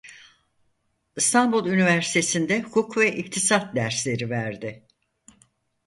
[1.15, 4.85] İstanbul Üniversitesi'nde hukuk ve iktisat dersleri verdi.